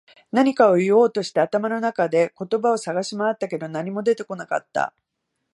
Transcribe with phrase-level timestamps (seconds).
[0.31, 4.95] 何かを言おうとして、頭の中で言葉を探し回ったけど、何も出てこなかった。